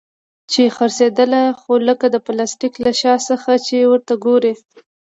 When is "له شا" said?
2.85-3.13